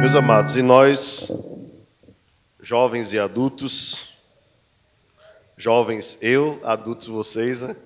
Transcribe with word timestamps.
Meus 0.00 0.14
amados, 0.14 0.56
e 0.56 0.62
nós, 0.62 1.30
jovens 2.58 3.12
e 3.12 3.18
adultos, 3.18 4.08
jovens 5.58 6.16
eu, 6.22 6.58
adultos 6.64 7.06
vocês, 7.06 7.60
né? 7.60 7.76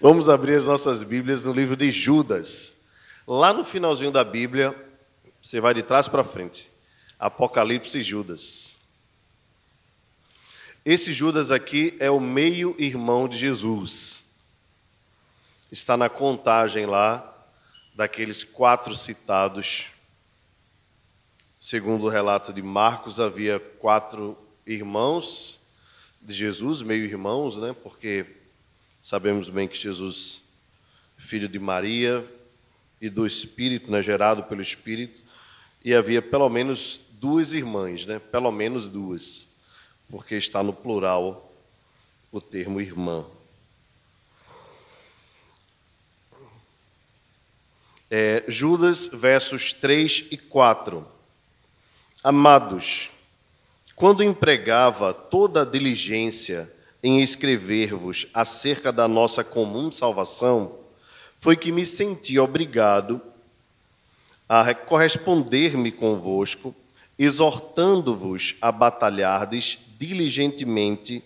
Vamos 0.00 0.28
abrir 0.28 0.54
as 0.54 0.66
nossas 0.66 1.02
Bíblias 1.02 1.44
no 1.44 1.52
livro 1.52 1.74
de 1.74 1.90
Judas. 1.90 2.74
Lá 3.26 3.52
no 3.52 3.64
finalzinho 3.64 4.12
da 4.12 4.22
Bíblia, 4.22 4.72
você 5.42 5.60
vai 5.60 5.74
de 5.74 5.82
trás 5.82 6.06
para 6.06 6.22
frente. 6.22 6.70
Apocalipse 7.18 7.98
e 7.98 8.02
Judas. 8.02 8.76
Esse 10.84 11.12
Judas 11.12 11.50
aqui 11.50 11.96
é 11.98 12.08
o 12.08 12.20
meio-irmão 12.20 13.28
de 13.28 13.36
Jesus. 13.36 14.26
Está 15.72 15.96
na 15.96 16.08
contagem 16.08 16.86
lá 16.86 17.36
daqueles 17.96 18.44
quatro 18.44 18.94
citados. 18.94 19.92
Segundo 21.66 22.04
o 22.04 22.08
relato 22.10 22.52
de 22.52 22.60
Marcos, 22.60 23.18
havia 23.18 23.58
quatro 23.58 24.36
irmãos 24.66 25.58
de 26.20 26.34
Jesus, 26.34 26.82
meio-irmãos, 26.82 27.56
né? 27.56 27.74
Porque 27.82 28.26
sabemos 29.00 29.48
bem 29.48 29.66
que 29.66 29.74
Jesus, 29.74 30.42
filho 31.16 31.48
de 31.48 31.58
Maria 31.58 32.22
e 33.00 33.08
do 33.08 33.26
Espírito, 33.26 33.90
né? 33.90 34.02
gerado 34.02 34.42
pelo 34.42 34.60
Espírito, 34.60 35.22
e 35.82 35.94
havia 35.94 36.20
pelo 36.20 36.50
menos 36.50 37.00
duas 37.12 37.54
irmãs, 37.54 38.04
né? 38.04 38.18
Pelo 38.18 38.52
menos 38.52 38.90
duas 38.90 39.48
porque 40.10 40.34
está 40.34 40.62
no 40.62 40.74
plural 40.74 41.50
o 42.30 42.42
termo 42.42 42.78
irmã. 42.78 43.24
É, 48.10 48.44
Judas, 48.48 49.06
versos 49.06 49.72
3 49.72 50.26
e 50.30 50.36
4. 50.36 51.14
Amados, 52.26 53.10
quando 53.94 54.24
empregava 54.24 55.12
toda 55.12 55.60
a 55.60 55.64
diligência 55.66 56.72
em 57.02 57.22
escrever-vos 57.22 58.26
acerca 58.32 58.90
da 58.90 59.06
nossa 59.06 59.44
comum 59.44 59.92
salvação, 59.92 60.78
foi 61.36 61.54
que 61.54 61.70
me 61.70 61.84
senti 61.84 62.38
obrigado 62.38 63.20
a 64.48 64.72
corresponder-me 64.72 65.92
convosco, 65.92 66.74
exortando-vos 67.18 68.54
a 68.58 68.72
batalhardes 68.72 69.78
diligentemente 69.98 71.22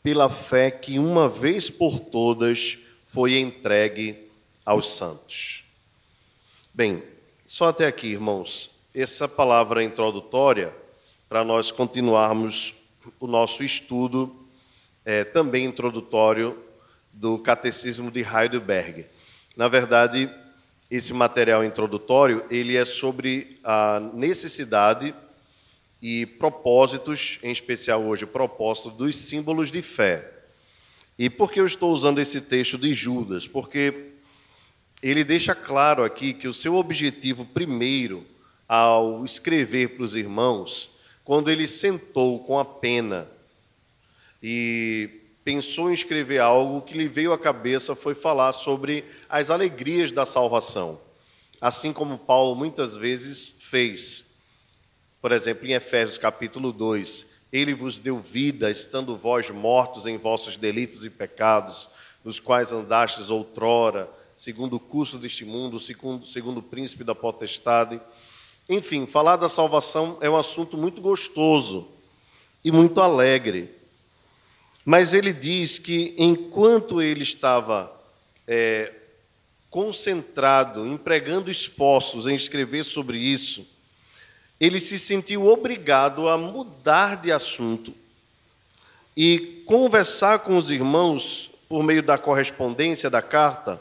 pela 0.00 0.30
fé 0.30 0.70
que 0.70 0.96
uma 0.96 1.28
vez 1.28 1.68
por 1.68 1.98
todas 1.98 2.78
foi 3.02 3.36
entregue 3.36 4.30
aos 4.64 4.90
santos. 4.90 5.64
Bem, 6.72 7.02
só 7.44 7.70
até 7.70 7.84
aqui, 7.84 8.06
irmãos. 8.06 8.75
Essa 8.98 9.28
palavra 9.28 9.84
introdutória 9.84 10.74
para 11.28 11.44
nós 11.44 11.70
continuarmos 11.70 12.72
o 13.20 13.26
nosso 13.26 13.62
estudo 13.62 14.34
é, 15.04 15.22
também 15.22 15.66
introdutório 15.66 16.58
do 17.12 17.38
Catecismo 17.38 18.10
de 18.10 18.20
Heidelberg. 18.20 19.04
Na 19.54 19.68
verdade, 19.68 20.30
esse 20.90 21.12
material 21.12 21.62
introdutório 21.62 22.42
ele 22.50 22.74
é 22.74 22.86
sobre 22.86 23.58
a 23.62 24.00
necessidade 24.14 25.14
e 26.00 26.24
propósitos, 26.24 27.38
em 27.42 27.52
especial 27.52 28.02
hoje, 28.02 28.24
propósito 28.24 28.88
dos 28.88 29.14
símbolos 29.14 29.70
de 29.70 29.82
fé. 29.82 30.32
E 31.18 31.28
por 31.28 31.52
que 31.52 31.60
eu 31.60 31.66
estou 31.66 31.92
usando 31.92 32.18
esse 32.18 32.40
texto 32.40 32.78
de 32.78 32.94
Judas? 32.94 33.46
Porque 33.46 34.12
ele 35.02 35.22
deixa 35.22 35.54
claro 35.54 36.02
aqui 36.02 36.32
que 36.32 36.48
o 36.48 36.54
seu 36.54 36.76
objetivo 36.76 37.44
primeiro, 37.44 38.24
ao 38.68 39.24
escrever 39.24 39.90
para 39.90 40.04
os 40.04 40.14
irmãos, 40.14 40.90
quando 41.24 41.50
ele 41.50 41.66
sentou 41.66 42.40
com 42.40 42.58
a 42.58 42.64
pena 42.64 43.28
e 44.42 45.10
pensou 45.44 45.90
em 45.90 45.94
escrever 45.94 46.40
algo, 46.40 46.78
o 46.78 46.82
que 46.82 46.96
lhe 46.96 47.08
veio 47.08 47.32
à 47.32 47.38
cabeça 47.38 47.94
foi 47.94 48.14
falar 48.14 48.52
sobre 48.52 49.04
as 49.28 49.50
alegrias 49.50 50.10
da 50.10 50.26
salvação, 50.26 51.00
assim 51.60 51.92
como 51.92 52.18
Paulo 52.18 52.54
muitas 52.56 52.96
vezes 52.96 53.54
fez. 53.60 54.24
Por 55.20 55.32
exemplo, 55.32 55.66
em 55.66 55.72
Efésios 55.72 56.18
capítulo 56.18 56.72
2, 56.72 57.26
ele 57.52 57.74
vos 57.74 57.98
deu 57.98 58.18
vida, 58.18 58.70
estando 58.70 59.16
vós 59.16 59.50
mortos 59.50 60.06
em 60.06 60.16
vossos 60.16 60.56
delitos 60.56 61.04
e 61.04 61.10
pecados, 61.10 61.88
nos 62.24 62.40
quais 62.40 62.72
andastes 62.72 63.30
outrora, 63.30 64.10
segundo 64.34 64.76
o 64.76 64.80
curso 64.80 65.16
deste 65.16 65.44
mundo, 65.44 65.78
segundo, 65.80 66.26
segundo 66.26 66.58
o 66.58 66.62
príncipe 66.62 67.04
da 67.04 67.14
potestade. 67.14 68.00
Enfim, 68.68 69.06
falar 69.06 69.36
da 69.36 69.48
salvação 69.48 70.18
é 70.20 70.28
um 70.28 70.36
assunto 70.36 70.76
muito 70.76 71.00
gostoso 71.00 71.86
e 72.64 72.72
muito 72.72 73.00
alegre. 73.00 73.70
Mas 74.84 75.12
ele 75.12 75.32
diz 75.32 75.78
que 75.78 76.14
enquanto 76.18 77.00
ele 77.00 77.22
estava 77.22 77.92
é, 78.46 78.92
concentrado, 79.70 80.86
empregando 80.86 81.50
esforços 81.50 82.26
em 82.26 82.34
escrever 82.34 82.84
sobre 82.84 83.18
isso, 83.18 83.66
ele 84.58 84.80
se 84.80 84.98
sentiu 84.98 85.46
obrigado 85.46 86.28
a 86.28 86.38
mudar 86.38 87.16
de 87.16 87.30
assunto 87.30 87.94
e 89.16 89.62
conversar 89.66 90.40
com 90.40 90.56
os 90.56 90.70
irmãos 90.70 91.50
por 91.68 91.82
meio 91.82 92.02
da 92.02 92.16
correspondência 92.16 93.10
da 93.10 93.20
carta, 93.20 93.80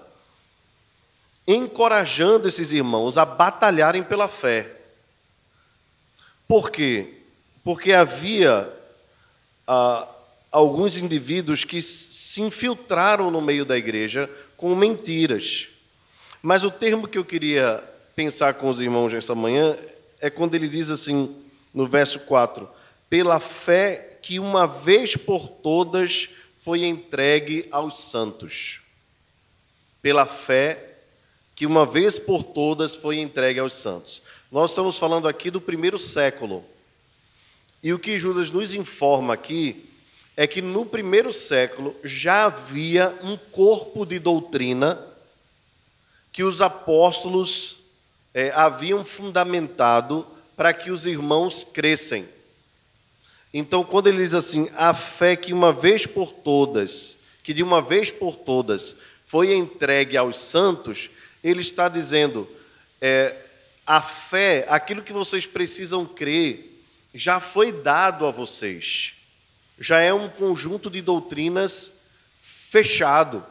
encorajando 1.47 2.47
esses 2.47 2.71
irmãos 2.71 3.17
a 3.17 3.25
batalharem 3.25 4.03
pela 4.03 4.27
fé. 4.27 4.71
Por 6.47 6.71
quê? 6.71 7.21
Porque 7.63 7.93
havia 7.93 8.71
ah, 9.67 10.07
alguns 10.51 10.97
indivíduos 10.97 11.63
que 11.63 11.81
se 11.81 12.41
infiltraram 12.41 13.29
no 13.29 13.41
meio 13.41 13.65
da 13.65 13.77
igreja 13.77 14.29
com 14.55 14.75
mentiras. 14.75 15.67
Mas 16.41 16.63
o 16.63 16.71
termo 16.71 17.07
que 17.07 17.17
eu 17.17 17.25
queria 17.25 17.83
pensar 18.15 18.53
com 18.53 18.69
os 18.69 18.79
irmãos 18.79 19.11
nessa 19.11 19.35
manhã 19.35 19.75
é 20.19 20.29
quando 20.29 20.55
ele 20.55 20.69
diz 20.69 20.89
assim, 20.89 21.35
no 21.73 21.87
verso 21.87 22.19
4: 22.21 22.67
pela 23.09 23.39
fé 23.39 24.17
que 24.21 24.39
uma 24.39 24.65
vez 24.65 25.15
por 25.15 25.47
todas 25.47 26.29
foi 26.57 26.85
entregue 26.85 27.67
aos 27.69 27.99
santos. 27.99 28.81
Pela 30.01 30.25
fé 30.25 30.94
que 31.55 31.65
uma 31.65 31.85
vez 31.85 32.19
por 32.19 32.43
todas 32.43 32.95
foi 32.95 33.19
entregue 33.19 33.59
aos 33.59 33.73
santos. 33.73 34.21
Nós 34.51 34.71
estamos 34.71 34.97
falando 34.97 35.27
aqui 35.27 35.49
do 35.49 35.61
primeiro 35.61 35.97
século. 35.97 36.63
E 37.81 37.93
o 37.93 37.99
que 37.99 38.19
Judas 38.19 38.51
nos 38.51 38.73
informa 38.73 39.33
aqui 39.33 39.89
é 40.35 40.45
que 40.45 40.61
no 40.61 40.85
primeiro 40.85 41.31
século 41.31 41.95
já 42.03 42.45
havia 42.45 43.17
um 43.23 43.37
corpo 43.37 44.05
de 44.05 44.19
doutrina 44.19 44.99
que 46.31 46.43
os 46.43 46.61
apóstolos 46.61 47.77
é, 48.33 48.51
haviam 48.51 49.05
fundamentado 49.05 50.27
para 50.57 50.73
que 50.73 50.91
os 50.91 51.05
irmãos 51.05 51.63
crescem. 51.63 52.27
Então, 53.53 53.85
quando 53.85 54.07
ele 54.07 54.21
diz 54.21 54.33
assim, 54.33 54.69
a 54.75 54.93
fé 54.93 55.37
que 55.37 55.53
uma 55.53 55.71
vez 55.71 56.05
por 56.05 56.33
todas, 56.33 57.17
que 57.41 57.53
de 57.53 57.63
uma 57.63 57.81
vez 57.81 58.11
por 58.11 58.35
todas 58.35 58.97
foi 59.23 59.55
entregue 59.55 60.17
aos 60.17 60.37
santos, 60.37 61.09
ele 61.45 61.61
está 61.61 61.87
dizendo, 61.87 62.49
é, 62.99 63.37
a 63.85 64.01
fé, 64.01 64.65
aquilo 64.67 65.03
que 65.03 65.13
vocês 65.13 65.45
precisam 65.45 66.03
crer, 66.03 66.81
já 67.13 67.39
foi 67.39 67.71
dado 67.71 68.25
a 68.25 68.31
vocês. 68.31 69.13
Já 69.79 69.99
é 69.99 70.11
um 70.11 70.27
conjunto 70.27 70.89
de 70.89 71.03
doutrinas 71.03 71.99
fechado. 72.41 73.45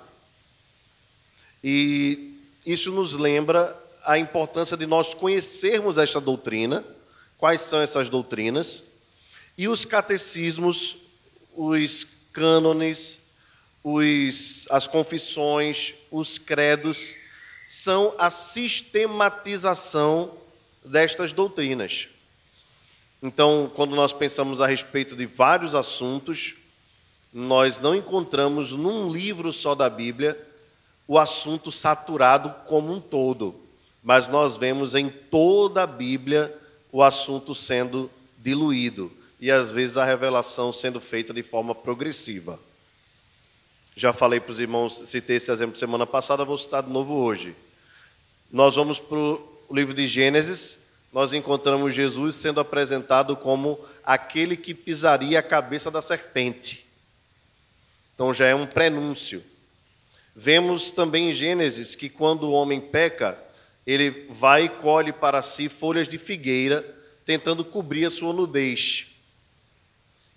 E 1.63 2.37
isso 2.67 2.91
nos 2.91 3.15
lembra 3.15 3.81
a 4.05 4.19
importância 4.19 4.77
de 4.77 4.87
nós 4.87 5.15
conhecermos 5.15 5.97
esta 5.97 6.21
doutrina, 6.21 6.85
quais 7.39 7.61
são 7.61 7.81
essas 7.81 8.09
doutrinas, 8.09 8.83
e 9.57 9.69
os 9.69 9.85
catecismos, 9.85 10.97
os 11.55 12.05
cânones, 12.33 13.21
os, 13.85 14.67
as 14.69 14.89
confissões, 14.89 15.95
os 16.11 16.39
credos, 16.39 17.15
são 17.67 18.15
a 18.19 18.31
sistematização 18.31 20.33
destas 20.85 21.33
doutrinas. 21.33 22.09
Então, 23.23 23.71
quando 23.75 23.97
nós 23.97 24.13
pensamos 24.13 24.61
a 24.61 24.67
respeito 24.67 25.17
de 25.17 25.25
vários 25.27 25.75
assuntos, 25.75 26.55
nós 27.33 27.81
não 27.81 27.95
encontramos 27.95 28.73
num 28.73 29.11
livro 29.11 29.51
só 29.53 29.75
da 29.75 29.89
Bíblia 29.89 30.39
o 31.07 31.19
assunto 31.19 31.73
saturado 31.73 32.55
como 32.67 32.93
um 32.93 33.01
todo 33.01 33.65
mas 34.05 34.29
nós 34.29 34.59
vemos 34.59 34.95
em 34.95 35.09
toda 35.09 35.83
a 35.83 35.87
Bíblia 35.87 36.55
o 36.93 37.03
assunto 37.03 37.55
sendo 37.55 38.11
diluído 38.39 39.11
e 39.41 39.51
às 39.51 39.71
vezes 39.71 39.97
a 39.97 40.05
revelação 40.05 40.71
sendo 40.71 41.01
feita 41.01 41.33
de 41.33 41.43
forma 41.43 41.75
progressiva. 41.75 42.61
Já 43.97 44.13
falei 44.13 44.41
para 44.41 44.51
os 44.51 44.59
irmãos, 44.59 45.03
citei 45.07 45.37
esse 45.37 45.53
exemplo 45.53 45.77
semana 45.77 46.05
passada, 46.05 46.45
vou 46.45 46.59
citar 46.59 46.83
de 46.83 46.91
novo 46.91 47.15
hoje. 47.15 47.55
Nós 48.51 48.75
vamos 48.75 48.99
para 48.99 49.17
o 49.17 49.67
livro 49.71 49.95
de 49.95 50.07
Gênesis, 50.07 50.79
nós 51.13 51.33
encontramos 51.33 51.95
Jesus 51.95 52.35
sendo 52.35 52.59
apresentado 52.59 53.37
como 53.37 53.79
aquele 54.03 54.57
que 54.57 54.75
pisaria 54.75 55.39
a 55.39 55.43
cabeça 55.43 55.93
da 55.93 56.03
serpente. 56.03 56.85
Então 58.15 58.35
já 58.35 58.47
é 58.47 58.55
um 58.55 58.67
prenúncio. 58.67 59.45
Vemos 60.35 60.91
também 60.91 61.31
em 61.31 61.33
Gênesis 61.33 61.95
que 61.95 62.09
quando 62.09 62.49
o 62.49 62.53
homem 62.53 62.81
peca, 62.81 63.39
ele 63.87 64.27
vai 64.31 64.65
e 64.65 64.69
colhe 64.69 65.13
para 65.13 65.41
si 65.41 65.69
folhas 65.69 66.09
de 66.09 66.19
figueira, 66.19 66.85
tentando 67.25 67.65
cobrir 67.65 68.07
a 68.07 68.11
sua 68.11 68.33
nudez. 68.33 69.07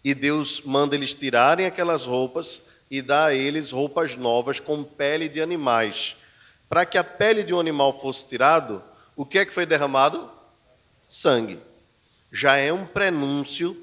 E 0.04 0.14
Deus 0.14 0.62
manda 0.62 0.96
eles 0.96 1.16
tirarem 1.16 1.66
aquelas 1.66 2.06
roupas 2.06 2.62
e 2.90 3.02
dá 3.02 3.28
a 3.28 3.36
eles 3.36 3.72
roupas 3.72 4.16
novas 4.16 4.60
com 4.60 4.84
pele 4.84 5.28
de 5.28 5.42
animais. 5.42 6.16
Para 6.70 6.86
que 6.86 6.98
a 6.98 7.04
pele 7.04 7.44
de 7.44 7.54
um 7.54 7.60
animal 7.60 7.98
fosse 8.00 8.28
tirado, 8.28 8.84
o 9.16 9.26
que 9.26 9.40
é 9.40 9.46
que 9.46 9.54
foi 9.54 9.66
derramado? 9.66 10.30
Sangue. 11.08 11.60
Já 12.32 12.58
é 12.58 12.72
um 12.72 12.86
prenúncio 12.86 13.76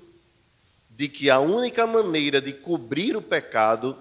de 0.91 1.09
que 1.09 1.29
a 1.29 1.41
única 1.41 1.87
maneira 1.87 2.41
de 2.41 2.53
cobrir 2.53 3.17
o 3.17 3.23
pecado 3.23 3.97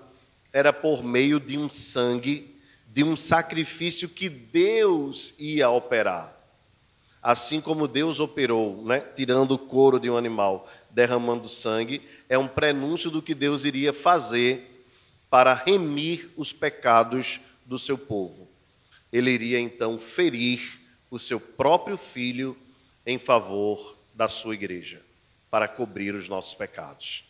era 0.51 0.71
por 0.71 1.03
meio 1.03 1.39
de 1.39 1.57
um 1.57 1.69
sangue, 1.69 2.55
de 2.87 3.03
um 3.03 3.15
sacrifício 3.15 4.07
que 4.07 4.29
Deus 4.29 5.33
ia 5.39 5.69
operar. 5.69 6.31
Assim 7.21 7.61
como 7.61 7.87
Deus 7.87 8.19
operou, 8.19 8.83
né, 8.83 8.99
tirando 8.99 9.53
o 9.53 9.57
couro 9.57 9.99
de 9.99 10.09
um 10.09 10.17
animal, 10.17 10.69
derramando 10.91 11.47
sangue, 11.49 12.01
é 12.29 12.37
um 12.37 12.47
prenúncio 12.47 13.09
do 13.09 13.21
que 13.21 13.33
Deus 13.33 13.63
iria 13.63 13.93
fazer 13.93 14.72
para 15.33 15.55
remir 15.55 16.29
os 16.37 16.53
pecados 16.53 17.39
do 17.65 17.79
seu 17.79 17.97
povo. 17.97 18.47
Ele 19.11 19.31
iria 19.31 19.59
então 19.59 19.97
ferir 19.97 20.79
o 21.09 21.17
seu 21.17 21.39
próprio 21.39 21.97
filho 21.97 22.55
em 23.03 23.17
favor 23.17 23.97
da 24.13 24.27
sua 24.27 24.53
igreja, 24.53 25.01
para 25.49 25.67
cobrir 25.67 26.13
os 26.13 26.29
nossos 26.29 26.53
pecados. 26.53 27.23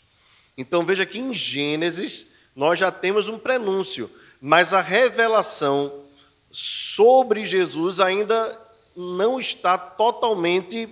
Então 0.57 0.83
veja 0.83 1.05
que 1.05 1.17
em 1.17 1.33
Gênesis 1.33 2.27
nós 2.53 2.77
já 2.77 2.91
temos 2.91 3.29
um 3.29 3.39
prenúncio, 3.39 4.11
mas 4.41 4.73
a 4.73 4.81
revelação 4.81 6.03
sobre 6.51 7.45
Jesus 7.45 8.01
ainda 8.01 8.59
não 8.97 9.39
está 9.39 9.77
totalmente, 9.77 10.89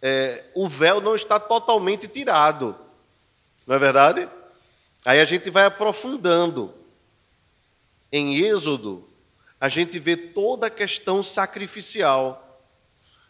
é, 0.00 0.44
o 0.54 0.66
véu 0.66 1.02
não 1.02 1.14
está 1.14 1.38
totalmente 1.38 2.08
tirado, 2.08 2.74
não 3.66 3.76
é 3.76 3.78
verdade? 3.78 4.26
Aí 5.04 5.20
a 5.20 5.24
gente 5.24 5.50
vai 5.50 5.64
aprofundando. 5.64 6.74
Em 8.12 8.38
Êxodo, 8.38 9.08
a 9.60 9.68
gente 9.68 9.98
vê 9.98 10.16
toda 10.16 10.66
a 10.66 10.70
questão 10.70 11.22
sacrificial. 11.22 12.62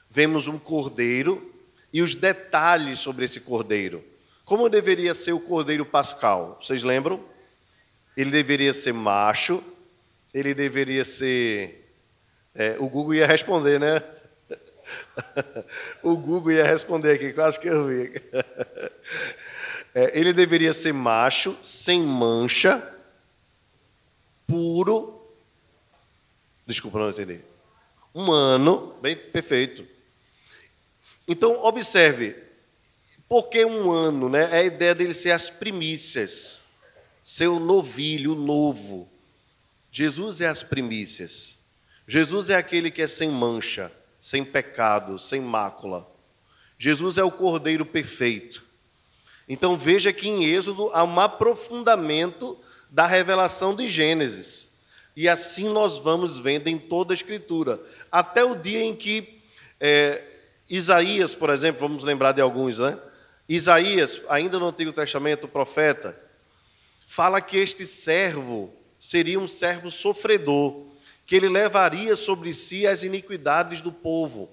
Vemos 0.09 0.49
um 0.49 0.59
cordeiro 0.59 1.55
e 1.93 2.03
os 2.03 2.15
detalhes 2.15 2.99
sobre 2.99 3.25
esse 3.25 3.41
cordeiro. 3.41 4.05
Como 4.45 4.69
deveria 4.69 5.15
ser 5.15 5.33
o 5.33 5.41
cordeiro 5.41 5.85
pascal? 5.85 6.59
Vocês 6.61 6.83
lembram? 6.83 7.23
Ele 8.17 8.31
deveria 8.31 8.73
ser 8.73 8.93
macho, 8.93 9.63
ele 10.35 10.55
deveria 10.55 11.05
ser. 11.05 11.95
É, 12.55 12.77
o 12.81 12.89
Google 12.89 13.15
ia 13.15 13.27
responder, 13.27 13.79
né? 13.79 14.03
o 16.03 16.17
Google 16.17 16.53
ia 16.53 16.67
responder 16.67 17.13
aqui, 17.13 17.33
quase 17.33 17.61
que 17.61 17.69
eu 17.69 17.87
vi. 17.87 18.13
É, 19.95 20.19
ele 20.19 20.33
deveria 20.33 20.73
ser 20.73 20.93
macho, 20.93 21.57
sem 21.63 22.01
mancha, 22.01 22.97
puro. 24.47 25.21
Desculpa, 26.67 26.99
não 26.99 27.11
entendi. 27.11 27.41
Humano, 28.15 28.95
bem 29.01 29.17
perfeito. 29.17 29.87
Então, 31.27 31.65
observe, 31.65 32.37
por 33.29 33.49
que 33.49 33.65
um 33.65 33.91
ano? 33.91 34.29
Né? 34.29 34.49
É 34.53 34.59
a 34.59 34.65
ideia 34.65 34.95
dele 34.95 35.15
ser 35.15 35.31
as 35.31 35.51
primícias 35.51 36.61
seu 37.23 37.61
novilho 37.61 38.35
novo. 38.35 39.09
Jesus 39.91 40.41
é 40.41 40.49
as 40.49 40.65
primícias. 40.65 41.59
Jesus 42.07 42.51
é 42.51 42.57
aquele 42.57 42.91
que 42.91 43.03
é 43.03 43.07
sem 43.07 43.31
mancha, 43.31 43.93
sem 44.21 44.45
pecado, 44.45 45.17
sem 45.17 45.41
mácula. 45.41 46.11
Jesus 46.77 47.19
é 47.19 47.23
o 47.23 47.31
cordeiro 47.31 47.87
perfeito. 47.87 48.65
Então 49.53 49.77
veja 49.77 50.13
que 50.13 50.29
em 50.29 50.45
Êxodo 50.45 50.91
há 50.93 51.03
um 51.03 51.19
aprofundamento 51.19 52.57
da 52.89 53.05
revelação 53.05 53.75
de 53.75 53.89
Gênesis. 53.89 54.69
E 55.17 55.29
assim 55.29 55.69
nós 55.69 55.99
vamos 55.99 56.39
vendo 56.39 56.69
em 56.69 56.79
toda 56.79 57.13
a 57.13 57.17
Escritura. 57.17 57.81
Até 58.13 58.45
o 58.45 58.55
dia 58.55 58.81
em 58.81 58.95
que 58.95 59.43
é, 59.81 60.23
Isaías, 60.69 61.35
por 61.35 61.51
exemplo, 61.51 61.81
vamos 61.81 62.05
lembrar 62.05 62.31
de 62.31 62.41
alguns, 62.41 62.79
né? 62.79 62.97
Isaías, 63.49 64.21
ainda 64.29 64.57
no 64.57 64.69
Antigo 64.69 64.93
Testamento, 64.93 65.45
o 65.45 65.49
profeta, 65.49 66.17
fala 67.05 67.41
que 67.41 67.57
este 67.57 67.85
servo 67.85 68.73
seria 69.01 69.41
um 69.41 69.49
servo 69.49 69.91
sofredor, 69.91 70.87
que 71.27 71.35
ele 71.35 71.49
levaria 71.49 72.15
sobre 72.15 72.55
si 72.55 72.87
as 72.87 73.03
iniquidades 73.03 73.81
do 73.81 73.91
povo. 73.91 74.49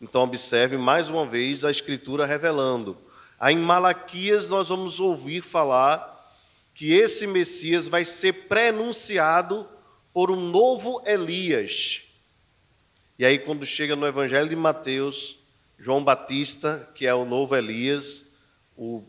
Então, 0.00 0.22
observe 0.22 0.78
mais 0.78 1.10
uma 1.10 1.26
vez 1.26 1.62
a 1.62 1.70
Escritura 1.70 2.24
revelando. 2.24 2.96
Aí, 3.42 3.56
em 3.56 3.58
Malaquias, 3.58 4.48
nós 4.48 4.68
vamos 4.68 5.00
ouvir 5.00 5.42
falar 5.42 6.32
que 6.72 6.92
esse 6.92 7.26
Messias 7.26 7.88
vai 7.88 8.04
ser 8.04 8.46
prenunciado 8.46 9.68
por 10.14 10.30
um 10.30 10.48
novo 10.48 11.02
Elias. 11.04 12.02
E 13.18 13.24
aí, 13.24 13.40
quando 13.40 13.66
chega 13.66 13.96
no 13.96 14.06
Evangelho 14.06 14.48
de 14.48 14.54
Mateus, 14.54 15.40
João 15.76 16.04
Batista, 16.04 16.88
que 16.94 17.04
é 17.04 17.12
o 17.12 17.24
novo 17.24 17.56
Elias, 17.56 18.24
o 18.76 19.02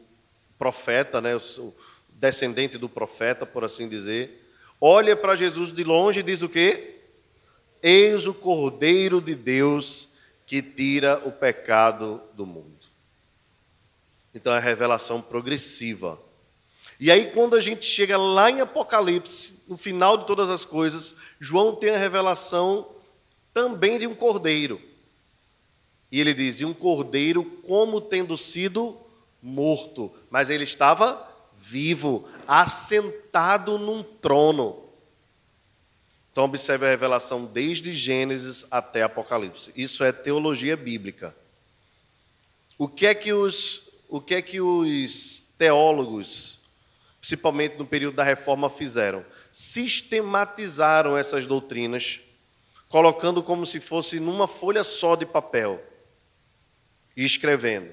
profeta, 0.58 1.22
né, 1.22 1.36
o, 1.36 1.74
descendente 2.10 2.76
do 2.76 2.90
profeta, 2.90 3.46
por 3.46 3.64
assim 3.64 3.88
dizer, 3.88 4.50
olha 4.82 5.16
para 5.16 5.36
Jesus 5.36 5.72
de 5.72 5.84
longe 5.84 6.22
e 6.22 6.24
diz 6.24 6.42
o 6.42 6.50
quê? 6.50 7.02
Eis 7.84 8.26
o 8.26 8.34
Cordeiro 8.34 9.22
de 9.22 9.36
Deus 9.36 10.10
que 10.48 10.60
tira 10.60 11.22
o 11.24 11.32
pecado 11.32 12.20
do 12.34 12.48
mundo. 12.48 12.93
Então 14.34 14.54
é 14.54 14.58
a 14.58 14.62
revelação 14.62 15.22
progressiva. 15.22 16.20
E 17.00 17.12
aí, 17.12 17.32
quando 17.32 17.56
a 17.56 17.62
gente 17.62 17.86
chega 17.86 18.18
lá 18.18 18.50
em 18.50 18.62
Apocalipse, 18.62 19.64
no 19.68 19.78
final 19.78 20.18
de 20.18 20.26
todas 20.26 20.50
as 20.50 20.64
coisas, 20.64 21.16
João 21.40 21.76
tem 21.76 21.90
a 21.90 21.98
revelação 21.98 22.88
também 23.54 24.00
de 24.00 24.08
um 24.08 24.16
cordeiro. 24.16 24.82
E 26.12 26.20
ele 26.20 26.34
diz: 26.34 26.58
de 26.58 26.66
um 26.66 26.74
cordeiro 26.74 27.44
como 27.66 28.00
tendo 28.00 28.38
sido 28.38 28.98
morto, 29.42 30.12
mas 30.30 30.50
ele 30.50 30.64
estava 30.64 31.30
vivo, 31.58 32.28
assentado 32.48 33.78
num 33.78 34.04
trono. 34.04 34.84
Então, 36.32 36.46
observe 36.46 36.86
a 36.86 36.90
revelação 36.90 37.46
desde 37.46 37.94
Gênesis 37.94 38.66
até 38.72 39.04
Apocalipse. 39.04 39.72
Isso 39.76 40.04
é 40.04 40.12
teologia 40.12 40.76
bíblica. 40.76 41.36
O 42.78 42.88
que 42.88 43.06
é 43.06 43.14
que 43.14 43.32
os, 43.32 43.93
o 44.14 44.22
que 44.22 44.36
é 44.36 44.44
que 44.44 44.62
os 44.62 45.42
teólogos, 45.58 46.60
principalmente 47.20 47.78
no 47.78 47.86
período 47.88 48.14
da 48.14 48.24
reforma, 48.24 48.70
fizeram? 48.70 49.26
Sistematizaram 49.52 51.18
essas 51.18 51.48
doutrinas, 51.48 52.22
colocando 52.88 53.42
como 53.42 53.66
se 53.66 53.80
fosse 53.80 54.20
numa 54.20 54.48
folha 54.48 54.84
só 54.84 55.16
de 55.16 55.26
papel 55.26 55.84
e 57.18 57.26
escrevendo 57.26 57.90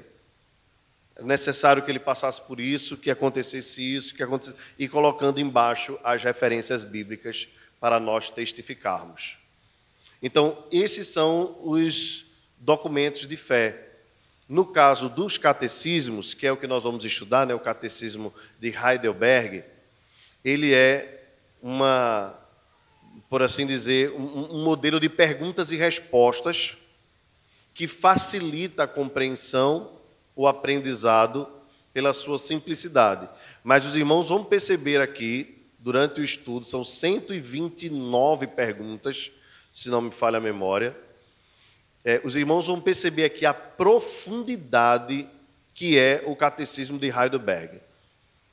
necessário 1.23 1.83
que 1.83 1.91
ele 1.91 1.99
passasse 1.99 2.43
por 2.43 2.61
isso, 2.61 2.99
que 2.99 3.11
acontecesse 3.11 3.81
isso, 3.81 4.15
que 4.15 4.23
acontecesse, 4.23 4.59
e 4.79 4.87
colocando 4.87 5.41
embaixo 5.41 5.99
as 6.05 6.23
referências 6.23 6.85
bíblicas 6.85 7.49
para 7.81 7.99
nós 7.99 8.29
testificarmos. 8.29 9.39
Então, 10.23 10.67
esses 10.71 11.09
são 11.09 11.57
os 11.63 12.27
documentos 12.59 13.27
de 13.27 13.39
fé. 13.39 13.90
No 14.51 14.67
caso 14.67 15.09
dos 15.09 15.39
catecismos, 15.39 16.35
que 16.35 16.45
é 16.45 16.51
o 16.51 16.57
que 16.57 16.67
nós 16.67 16.83
vamos 16.83 17.05
estudar, 17.05 17.47
né, 17.47 17.55
o 17.55 17.61
catecismo 17.61 18.35
de 18.59 18.75
Heidelberg, 18.77 19.63
ele 20.45 20.75
é 20.75 21.23
uma, 21.63 22.37
por 23.29 23.43
assim 23.43 23.65
dizer, 23.65 24.11
um, 24.11 24.57
um 24.57 24.65
modelo 24.65 24.99
de 24.99 25.09
perguntas 25.09 25.71
e 25.71 25.77
respostas 25.77 26.77
que 27.73 27.87
facilita 27.87 28.83
a 28.83 28.89
compreensão 28.89 29.93
o 30.35 30.49
aprendizado 30.49 31.49
pela 31.93 32.13
sua 32.13 32.37
simplicidade. 32.37 33.29
Mas 33.63 33.87
os 33.87 33.95
irmãos 33.95 34.31
vão 34.31 34.43
perceber 34.43 35.01
aqui, 35.01 35.65
durante 35.79 36.21
o 36.21 36.25
estudo, 36.25 36.67
são 36.67 36.85
129 36.85 38.49
perguntas, 38.49 39.31
se 39.73 39.89
não 39.91 40.01
me 40.01 40.11
falha 40.11 40.39
a 40.39 40.41
memória. 40.41 40.97
É, 42.05 42.21
os 42.25 42.35
irmãos 42.37 42.67
vão 42.67 42.81
perceber 42.81 43.25
aqui 43.25 43.45
a 43.45 43.53
profundidade 43.53 45.29
que 45.75 45.99
é 45.99 46.23
o 46.27 46.37
catecismo 46.37 46.99
de 46.99 47.09
Heidelberg. 47.09 47.81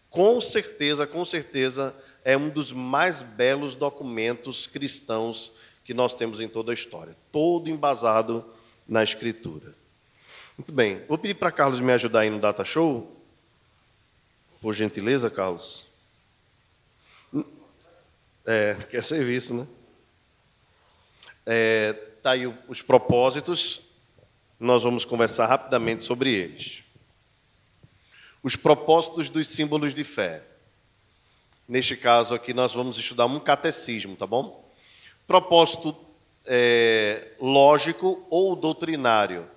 Com 0.09 0.39
certeza, 0.39 1.05
com 1.05 1.25
certeza, 1.25 1.93
é 2.23 2.37
um 2.37 2.49
dos 2.49 2.71
mais 2.71 3.21
belos 3.21 3.75
documentos 3.75 4.65
cristãos 4.67 5.51
que 5.83 5.93
nós 5.93 6.15
temos 6.15 6.41
em 6.41 6.47
toda 6.47 6.71
a 6.71 6.73
história. 6.73 7.15
Todo 7.31 7.69
embasado 7.69 8.45
na 8.87 9.03
Escritura. 9.03 9.73
Muito 10.57 10.71
bem, 10.71 11.03
vou 11.07 11.17
pedir 11.17 11.35
para 11.35 11.51
Carlos 11.51 11.79
me 11.79 11.91
ajudar 11.93 12.21
aí 12.21 12.29
no 12.29 12.39
Data 12.39 12.65
Show. 12.65 13.15
Por 14.61 14.73
gentileza, 14.73 15.29
Carlos. 15.29 15.85
É, 18.45 18.75
quer 18.89 19.03
serviço, 19.03 19.53
né? 19.53 19.67
É, 21.45 21.93
tá 22.27 22.31
aí 22.31 22.45
os 22.67 22.81
propósitos. 22.81 23.79
Nós 24.59 24.83
vamos 24.83 25.05
conversar 25.05 25.45
rapidamente 25.45 26.03
sobre 26.03 26.29
eles. 26.29 26.83
Os 28.43 28.57
propósitos 28.57 29.29
dos 29.29 29.47
símbolos 29.47 29.93
de 29.93 30.03
fé. 30.03 30.43
Neste 31.65 31.95
caso 31.95 32.35
aqui, 32.35 32.53
nós 32.53 32.73
vamos 32.73 32.97
estudar 32.97 33.27
um 33.27 33.39
catecismo, 33.39 34.17
tá 34.17 34.27
bom? 34.27 34.69
Propósito 35.25 35.95
é, 36.45 37.29
lógico 37.39 38.27
ou 38.29 38.57
doutrinário. 38.57 39.49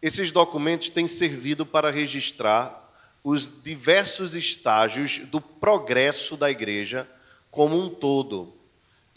Esses 0.00 0.30
documentos 0.30 0.88
têm 0.88 1.06
servido 1.06 1.66
para 1.66 1.90
registrar 1.90 2.90
os 3.22 3.62
diversos 3.62 4.34
estágios 4.34 5.18
do 5.26 5.42
progresso 5.42 6.38
da 6.38 6.50
igreja 6.50 7.06
como 7.50 7.78
um 7.78 7.90
todo 7.90 8.57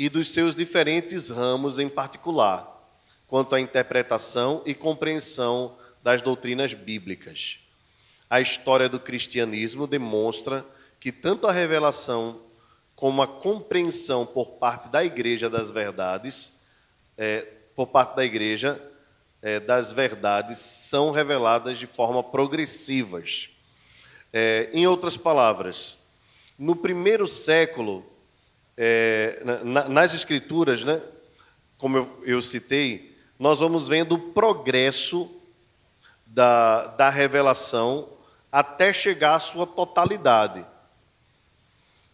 e 0.02 0.10
dos 0.10 0.34
seus 0.34 0.56
diferentes 0.56 1.30
ramos 1.30 1.78
em 1.78 1.88
particular, 1.88 2.92
quanto 3.28 3.54
à 3.54 3.62
interpretação 3.62 4.64
e 4.66 4.74
compreensão 4.74 5.78
das 6.02 6.24
doutrinas 6.24 6.74
bíblicas. 6.74 7.60
A 8.28 8.42
história 8.42 8.90
do 8.90 9.00
cristianismo 9.00 9.86
demonstra 9.86 10.66
que 11.00 11.12
tanto 11.12 11.46
a 11.46 11.52
revelação 11.52 12.42
como 12.96 13.22
a 13.22 13.28
compreensão 13.28 14.26
por 14.26 14.54
parte 14.54 14.90
da 14.90 15.06
igreja 15.06 15.48
das 15.52 15.70
verdades, 15.70 16.60
é, 17.16 17.42
por 17.76 17.86
parte 17.86 18.16
da 18.16 18.26
igreja 18.26 18.82
é, 19.40 19.60
das 19.60 19.92
verdades, 19.94 20.58
são 20.58 21.12
reveladas 21.12 21.78
de 21.78 21.86
forma 21.86 22.24
progressivas. 22.24 23.52
É, 24.34 24.68
em 24.74 24.88
outras 24.88 25.16
palavras, 25.16 26.00
no 26.58 26.76
primeiro 26.76 27.28
século, 27.28 28.04
é, 28.78 29.42
na, 29.64 29.88
nas 29.88 30.14
escrituras, 30.14 30.84
né, 30.84 31.02
como 31.78 31.98
eu, 31.98 32.24
eu 32.24 32.42
citei, 32.42 33.16
nós 33.40 33.60
vamos 33.60 33.88
vendo 33.88 34.14
o 34.16 34.20
progresso 34.20 35.30
da, 36.26 36.88
da 36.88 37.10
revelação 37.10 38.08
até 38.52 38.94
chegar 38.94 39.36
à 39.36 39.40
sua 39.40 39.66
totalidade. 39.66 40.66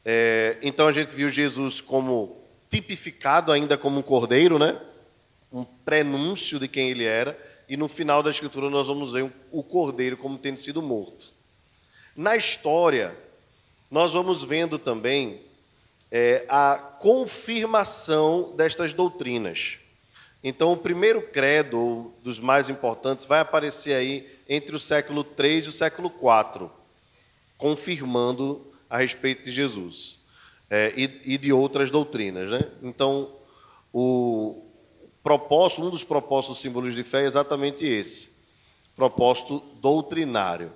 É, 0.05 0.57
então 0.61 0.87
a 0.87 0.91
gente 0.91 1.13
viu 1.15 1.27
Jesus 1.27 1.81
como 1.81 2.41
tipificado 2.69 3.51
ainda 3.51 3.77
como 3.77 3.99
um 3.99 4.03
cordeiro, 4.03 4.57
né? 4.57 4.79
um 5.51 5.63
prenúncio 5.63 6.59
de 6.59 6.67
quem 6.67 6.89
ele 6.89 7.03
era, 7.03 7.37
e 7.67 7.75
no 7.75 7.87
final 7.87 8.21
da 8.21 8.29
escritura 8.29 8.69
nós 8.69 8.87
vamos 8.87 9.13
ver 9.13 9.31
o 9.51 9.63
cordeiro 9.63 10.17
como 10.17 10.37
tendo 10.37 10.59
sido 10.59 10.81
morto. 10.81 11.29
Na 12.15 12.35
história, 12.35 13.17
nós 13.89 14.13
vamos 14.13 14.43
vendo 14.43 14.77
também 14.79 15.41
é, 16.11 16.45
a 16.47 16.77
confirmação 16.99 18.53
destas 18.55 18.93
doutrinas. 18.93 19.77
Então, 20.43 20.71
o 20.71 20.77
primeiro 20.77 21.21
credo, 21.21 22.13
dos 22.23 22.39
mais 22.39 22.69
importantes, 22.69 23.25
vai 23.25 23.39
aparecer 23.39 23.93
aí 23.93 24.27
entre 24.47 24.75
o 24.75 24.79
século 24.79 25.25
III 25.37 25.65
e 25.65 25.67
o 25.67 25.71
século 25.71 26.09
IV, 26.09 26.69
confirmando 27.57 28.65
a 28.89 28.99
respeito 28.99 29.43
de 29.43 29.51
Jesus 29.51 30.19
é, 30.69 30.93
e, 30.95 31.33
e, 31.33 31.37
de 31.37 31.51
outras 31.51 31.91
doutrinas. 31.91 32.49
Né? 32.49 32.61
Então, 32.81 33.31
o 33.91 34.63
propósito, 35.23 35.83
um 35.83 35.89
dos 35.89 36.03
propósitos 36.03 36.59
símbolos 36.59 36.95
de 36.95 37.03
fé 37.03 37.23
é 37.23 37.25
exatamente 37.25 37.85
esse, 37.85 38.29
propósito 38.95 39.61
doutrinário. 39.81 40.71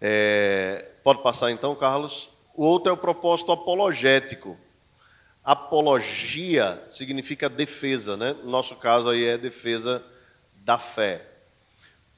É, 0.00 0.90
pode 1.02 1.22
passar 1.22 1.50
então, 1.50 1.74
Carlos? 1.74 2.28
O 2.56 2.64
outro 2.64 2.90
é 2.90 2.92
o 2.94 2.96
propósito 2.96 3.52
apologético. 3.52 4.56
Apologia 5.44 6.82
significa 6.88 7.50
defesa, 7.50 8.16
né? 8.16 8.34
No 8.42 8.50
nosso 8.50 8.76
caso 8.76 9.10
aí 9.10 9.24
é 9.24 9.36
defesa 9.36 10.02
da 10.54 10.78
fé. 10.78 11.24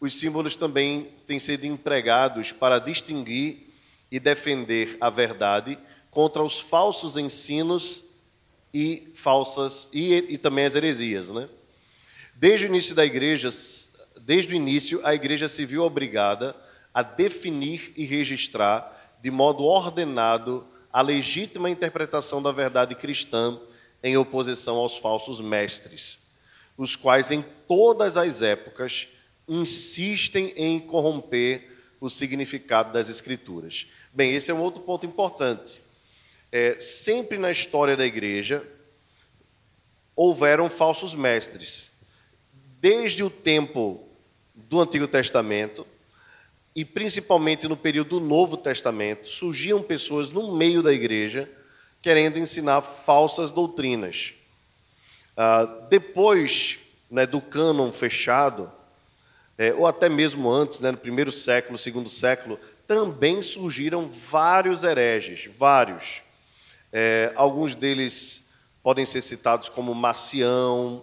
Os 0.00 0.14
símbolos 0.14 0.54
também 0.54 1.12
têm 1.26 1.40
sido 1.40 1.64
empregados 1.64 2.52
para 2.52 2.78
distinguir 2.78 3.74
e 4.12 4.20
defender 4.20 4.96
a 5.00 5.10
verdade 5.10 5.76
contra 6.08 6.40
os 6.40 6.60
falsos 6.60 7.16
ensinos 7.16 8.04
e 8.72 9.10
falsas 9.14 9.88
e, 9.92 10.14
e 10.14 10.38
também 10.38 10.66
as 10.66 10.76
heresias, 10.76 11.30
né? 11.30 11.48
Desde 12.36 12.66
o 12.66 12.68
início 12.68 12.94
da 12.94 13.04
igreja, 13.04 13.50
desde 14.20 14.54
o 14.54 14.56
início 14.56 15.00
a 15.04 15.12
igreja 15.12 15.48
se 15.48 15.66
viu 15.66 15.82
obrigada 15.82 16.54
a 16.94 17.02
definir 17.02 17.92
e 17.96 18.04
registrar 18.04 18.97
de 19.20 19.30
modo 19.30 19.64
ordenado 19.64 20.66
a 20.92 21.00
legítima 21.00 21.70
interpretação 21.70 22.42
da 22.42 22.52
verdade 22.52 22.94
cristã 22.94 23.58
em 24.02 24.16
oposição 24.16 24.76
aos 24.76 24.96
falsos 24.96 25.40
mestres, 25.40 26.28
os 26.76 26.96
quais 26.96 27.30
em 27.30 27.44
todas 27.66 28.16
as 28.16 28.42
épocas 28.42 29.08
insistem 29.46 30.52
em 30.56 30.78
corromper 30.78 31.76
o 32.00 32.08
significado 32.08 32.92
das 32.92 33.08
escrituras. 33.08 33.86
Bem, 34.12 34.34
esse 34.34 34.50
é 34.50 34.54
um 34.54 34.60
outro 34.60 34.82
ponto 34.82 35.04
importante. 35.04 35.82
É, 36.50 36.78
sempre 36.80 37.38
na 37.38 37.50
história 37.50 37.96
da 37.96 38.06
igreja 38.06 38.66
houveram 40.14 40.70
falsos 40.70 41.14
mestres. 41.14 41.90
Desde 42.80 43.22
o 43.22 43.30
tempo 43.30 44.08
do 44.54 44.80
Antigo 44.80 45.06
Testamento, 45.06 45.86
e 46.74 46.84
principalmente 46.84 47.66
no 47.66 47.76
período 47.76 48.20
do 48.20 48.26
Novo 48.26 48.56
Testamento, 48.56 49.26
surgiam 49.26 49.82
pessoas 49.82 50.30
no 50.32 50.56
meio 50.56 50.82
da 50.82 50.92
igreja 50.92 51.50
querendo 52.00 52.38
ensinar 52.38 52.80
falsas 52.80 53.50
doutrinas. 53.50 54.34
Ah, 55.36 55.64
depois 55.88 56.78
né, 57.10 57.26
do 57.26 57.40
cânon 57.40 57.92
fechado, 57.92 58.70
é, 59.56 59.72
ou 59.74 59.86
até 59.86 60.08
mesmo 60.08 60.50
antes, 60.50 60.80
né, 60.80 60.90
no 60.90 60.96
primeiro 60.96 61.32
século, 61.32 61.76
segundo 61.76 62.08
século, 62.08 62.58
também 62.86 63.42
surgiram 63.42 64.08
vários 64.08 64.84
hereges, 64.84 65.50
vários. 65.56 66.22
É, 66.92 67.32
alguns 67.34 67.74
deles 67.74 68.48
podem 68.82 69.04
ser 69.04 69.20
citados 69.20 69.68
como 69.68 69.94
Macião, 69.94 71.02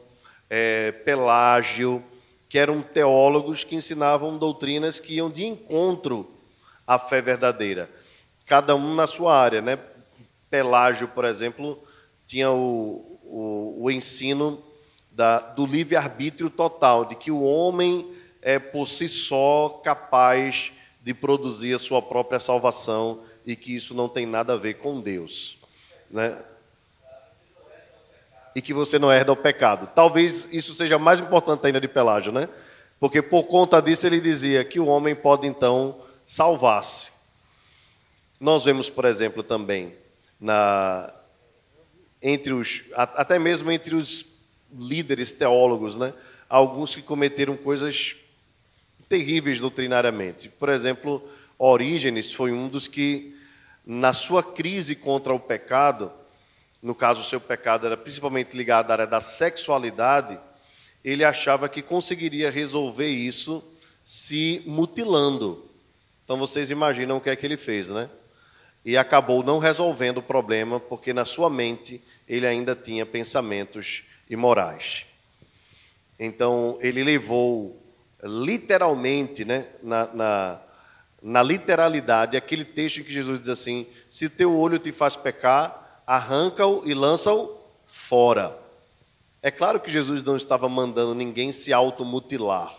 é, 0.49 0.91
Pelágio, 0.91 2.03
que 2.55 2.59
eram 2.59 2.81
teólogos 2.81 3.65
que 3.65 3.75
ensinavam 3.75 4.37
doutrinas 4.37 4.97
que 4.97 5.15
iam 5.15 5.29
de 5.29 5.43
encontro 5.43 6.25
à 6.87 6.97
fé 6.97 7.21
verdadeira, 7.21 7.91
cada 8.45 8.73
um 8.77 8.95
na 8.95 9.05
sua 9.05 9.37
área. 9.37 9.61
Né? 9.61 9.77
Pelágio, 10.49 11.09
por 11.09 11.25
exemplo, 11.25 11.77
tinha 12.25 12.49
o, 12.49 13.19
o, 13.25 13.83
o 13.83 13.91
ensino 13.91 14.63
da, 15.11 15.39
do 15.39 15.65
livre-arbítrio 15.65 16.49
total, 16.49 17.03
de 17.03 17.15
que 17.15 17.29
o 17.29 17.43
homem 17.43 18.09
é 18.41 18.57
por 18.57 18.87
si 18.87 19.09
só 19.09 19.81
capaz 19.83 20.71
de 21.01 21.13
produzir 21.13 21.73
a 21.73 21.79
sua 21.79 22.01
própria 22.01 22.39
salvação 22.39 23.19
e 23.45 23.53
que 23.57 23.75
isso 23.75 23.93
não 23.93 24.07
tem 24.07 24.25
nada 24.25 24.53
a 24.53 24.57
ver 24.57 24.75
com 24.75 25.01
Deus. 25.01 25.57
Né? 26.09 26.37
E 28.55 28.61
que 28.61 28.73
você 28.73 28.97
não 28.97 29.11
herda 29.11 29.33
o 29.33 29.35
pecado. 29.35 29.89
Talvez 29.93 30.47
isso 30.51 30.73
seja 30.73 30.97
mais 30.97 31.19
importante 31.19 31.67
ainda 31.67 31.81
de 31.81 31.89
Pelágio, 31.89 32.31
né? 32.31 32.47
Porque 32.99 33.21
por 33.21 33.43
conta 33.43 33.81
disso 33.81 34.07
ele 34.07 34.21
dizia 34.21 34.63
que 34.63 34.79
o 34.79 34.87
homem 34.87 35.13
pode 35.13 35.45
então 35.45 35.99
salvar-se. 36.25 37.11
Nós 38.39 38.63
vemos, 38.63 38.89
por 38.89 39.03
exemplo, 39.03 39.43
também 39.43 39.93
na 40.39 41.11
entre 42.21 42.53
os 42.53 42.83
até 42.95 43.37
mesmo 43.37 43.71
entre 43.71 43.95
os 43.95 44.37
líderes 44.73 45.33
teólogos, 45.33 45.97
né? 45.97 46.13
Alguns 46.47 46.95
que 46.95 47.01
cometeram 47.01 47.57
coisas 47.57 48.15
terríveis 49.09 49.59
doutrinariamente. 49.59 50.47
Por 50.49 50.69
exemplo, 50.69 51.21
Orígenes 51.57 52.33
foi 52.33 52.51
um 52.51 52.67
dos 52.67 52.87
que 52.87 53.35
na 53.85 54.13
sua 54.13 54.41
crise 54.41 54.95
contra 54.95 55.33
o 55.33 55.39
pecado, 55.39 56.11
no 56.85 56.93
caso 56.93 57.21
o 57.21 57.23
seu 57.23 57.41
pecado 57.41 57.87
era 57.87 57.97
principalmente 57.97 58.55
ligado 58.55 58.91
à 58.91 58.93
área 58.93 59.07
da 59.07 59.19
sexualidade, 59.19 60.39
ele 61.03 61.23
achava 61.23 61.67
que 61.67 61.81
conseguiria 61.81 62.51
resolver 62.51 63.07
isso 63.07 63.63
se 64.03 64.61
mutilando. 64.67 65.67
Então 66.23 66.37
vocês 66.37 66.69
imaginam 66.69 67.17
o 67.17 67.21
que 67.21 67.31
é 67.31 67.35
que 67.35 67.43
ele 67.43 67.57
fez, 67.57 67.89
né? 67.89 68.07
E 68.85 68.95
acabou 68.95 69.41
não 69.41 69.57
resolvendo 69.57 70.19
o 70.19 70.21
problema, 70.21 70.79
porque 70.79 71.11
na 71.11 71.25
sua 71.25 71.49
mente 71.49 71.99
ele 72.27 72.45
ainda 72.45 72.75
tinha 72.75 73.03
pensamentos 73.03 74.03
imorais. 74.29 75.07
Então 76.19 76.77
ele 76.81 77.03
levou 77.03 77.81
literalmente, 78.23 79.43
né, 79.43 79.69
na, 79.81 80.05
na, 80.13 80.61
na 81.19 81.41
literalidade, 81.41 82.37
aquele 82.37 82.63
texto 82.63 82.99
em 82.99 83.03
que 83.03 83.11
Jesus 83.11 83.39
diz 83.39 83.49
assim: 83.49 83.87
se 84.07 84.29
teu 84.29 84.55
olho 84.55 84.77
te 84.77 84.91
faz 84.91 85.15
pecar, 85.15 85.81
arranca-o 86.05 86.81
e 86.85 86.93
lança-o 86.93 87.57
fora. 87.85 88.57
É 89.41 89.51
claro 89.51 89.79
que 89.79 89.91
Jesus 89.91 90.23
não 90.23 90.35
estava 90.35 90.67
mandando 90.67 91.13
ninguém 91.13 91.51
se 91.51 91.71
automutilar. 91.71 92.73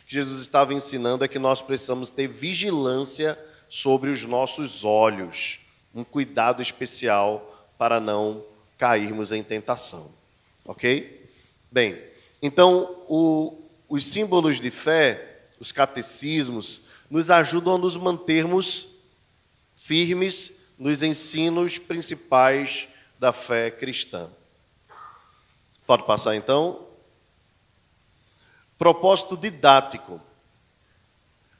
O 0.00 0.06
que 0.06 0.14
Jesus 0.14 0.40
estava 0.40 0.72
ensinando 0.72 1.24
é 1.24 1.28
que 1.28 1.38
nós 1.38 1.60
precisamos 1.60 2.10
ter 2.10 2.26
vigilância 2.26 3.38
sobre 3.68 4.10
os 4.10 4.24
nossos 4.24 4.84
olhos, 4.84 5.60
um 5.94 6.04
cuidado 6.04 6.62
especial 6.62 7.68
para 7.76 8.00
não 8.00 8.44
cairmos 8.78 9.32
em 9.32 9.42
tentação. 9.42 10.10
Ok? 10.64 11.28
Bem, 11.70 12.00
então 12.40 13.04
o, 13.08 13.60
os 13.88 14.06
símbolos 14.06 14.60
de 14.60 14.70
fé, 14.70 15.46
os 15.58 15.72
catecismos, 15.72 16.82
nos 17.10 17.30
ajudam 17.30 17.74
a 17.74 17.78
nos 17.78 17.96
mantermos 17.96 18.88
firmes 19.76 20.57
nos 20.78 21.02
ensinos 21.02 21.78
principais 21.78 22.88
da 23.18 23.32
fé 23.32 23.70
cristã. 23.70 24.28
Pode 25.86 26.04
passar 26.04 26.36
então? 26.36 26.86
Propósito 28.76 29.36
didático. 29.36 30.20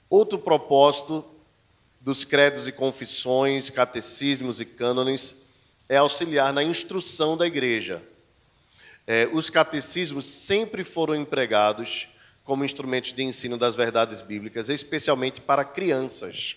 Outro 0.09 0.39
propósito 0.39 1.25
dos 2.01 2.25
credos 2.25 2.69
e 2.69 2.73
confissões, 2.73 3.71
catecismos 3.71 4.61
e 4.61 4.65
cânones 4.65 5.35
é 5.89 5.97
auxiliar 5.97 6.53
na 6.53 6.63
instrução 6.63 7.37
da 7.37 7.47
igreja. 7.47 8.03
É, 9.07 9.29
os 9.33 9.51
catecismos 9.51 10.27
sempre 10.27 10.85
foram 10.85 11.17
empregados 11.17 12.09
como 12.45 12.65
instrumentos 12.65 13.13
de 13.13 13.23
ensino 13.23 13.59
das 13.59 13.75
verdades 13.75 14.23
bíblicas, 14.23 14.69
especialmente 14.69 15.41
para 15.41 15.65
crianças. 15.65 16.57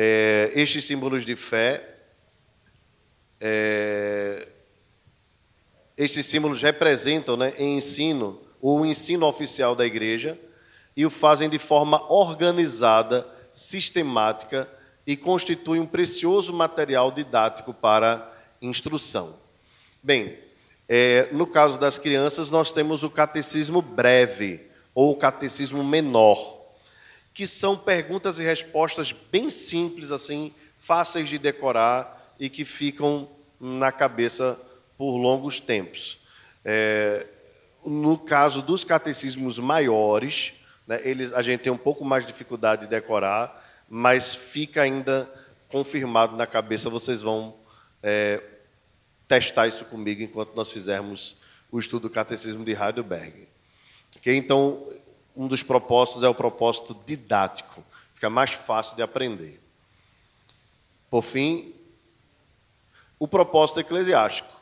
É, 0.00 0.52
estes 0.54 0.84
símbolos 0.84 1.26
de 1.26 1.34
fé 1.34 1.96
é, 3.40 4.46
estes 5.96 6.26
símbolos 6.26 6.62
representam 6.62 7.36
né, 7.36 7.52
em 7.58 7.76
ensino, 7.76 8.40
o 8.60 8.84
ensino 8.86 9.26
oficial 9.26 9.74
da 9.74 9.84
igreja, 9.84 10.38
e 10.96 11.04
o 11.06 11.10
fazem 11.10 11.48
de 11.48 11.58
forma 11.58 12.00
organizada, 12.12 13.26
sistemática 13.52 14.68
e 15.06 15.16
constituem 15.16 15.80
um 15.80 15.86
precioso 15.86 16.52
material 16.52 17.10
didático 17.10 17.74
para 17.74 18.32
instrução. 18.62 19.34
Bem, 20.02 20.38
é, 20.88 21.28
no 21.32 21.46
caso 21.46 21.78
das 21.78 21.98
crianças, 21.98 22.50
nós 22.50 22.72
temos 22.72 23.02
o 23.02 23.10
catecismo 23.10 23.82
breve 23.82 24.60
ou 24.94 25.12
o 25.12 25.16
catecismo 25.16 25.82
menor, 25.82 26.57
que 27.38 27.46
são 27.46 27.76
perguntas 27.76 28.40
e 28.40 28.42
respostas 28.42 29.12
bem 29.12 29.48
simples, 29.48 30.10
assim, 30.10 30.52
fáceis 30.76 31.28
de 31.28 31.38
decorar 31.38 32.34
e 32.36 32.50
que 32.50 32.64
ficam 32.64 33.28
na 33.60 33.92
cabeça 33.92 34.58
por 34.96 35.16
longos 35.16 35.60
tempos. 35.60 36.18
É, 36.64 37.24
no 37.86 38.18
caso 38.18 38.60
dos 38.60 38.82
catecismos 38.82 39.56
maiores, 39.60 40.54
né, 40.84 41.00
eles, 41.04 41.32
a 41.32 41.40
gente 41.40 41.60
tem 41.60 41.72
um 41.72 41.78
pouco 41.78 42.04
mais 42.04 42.26
de 42.26 42.32
dificuldade 42.32 42.86
de 42.86 42.86
decorar, 42.88 43.86
mas 43.88 44.34
fica 44.34 44.82
ainda 44.82 45.32
confirmado 45.68 46.34
na 46.34 46.44
cabeça. 46.44 46.90
Vocês 46.90 47.22
vão 47.22 47.54
é, 48.02 48.42
testar 49.28 49.68
isso 49.68 49.84
comigo 49.84 50.22
enquanto 50.22 50.56
nós 50.56 50.72
fizermos 50.72 51.36
o 51.70 51.78
estudo 51.78 52.08
do 52.08 52.10
catecismo 52.10 52.64
de 52.64 52.72
Heidelberg. 52.72 53.46
Okay? 54.16 54.34
Então, 54.36 54.84
um 55.38 55.46
dos 55.46 55.62
propósitos 55.62 56.22
é 56.22 56.28
o 56.28 56.34
propósito 56.34 56.94
didático, 57.06 57.82
fica 58.12 58.28
mais 58.28 58.50
fácil 58.50 58.94
de 58.96 59.02
aprender. 59.02 59.58
Por 61.10 61.22
fim, 61.22 61.74
o 63.18 63.26
propósito 63.26 63.80
eclesiástico 63.80 64.58